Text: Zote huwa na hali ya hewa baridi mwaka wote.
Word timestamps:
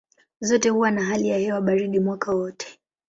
Zote 0.41 0.69
huwa 0.69 0.91
na 0.91 1.03
hali 1.05 1.27
ya 1.27 1.37
hewa 1.37 1.61
baridi 1.61 1.99
mwaka 1.99 2.31
wote. 2.35 2.79